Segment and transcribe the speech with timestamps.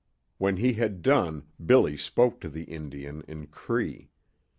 [0.39, 4.09] When he had done, Billy spoke to the Indian in Cree.